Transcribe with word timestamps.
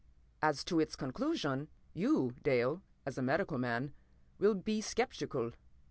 "As 0.41 0.63
to 0.63 0.79
its 0.79 0.95
conclusion, 0.95 1.67
you, 1.93 2.33
Dale, 2.41 2.81
as 3.05 3.19
a 3.19 3.21
medical 3.21 3.59
man, 3.59 3.93
will 4.39 4.55
be 4.55 4.81
sceptical. 4.81 5.51